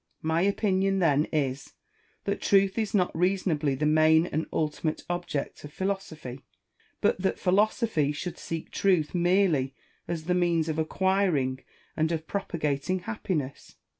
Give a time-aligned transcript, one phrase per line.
[0.23, 1.73] My opinion then is,
[2.23, 6.41] that truth is not reason ably the main and ultimate object of philosophy;
[7.01, 9.75] but that philosophy should seek truth merely
[10.07, 11.59] as the means of acquiring
[11.95, 13.75] and of propagating happiness.